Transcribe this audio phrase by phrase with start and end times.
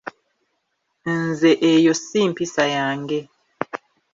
[1.17, 3.19] Nze eyo si mpisa yange.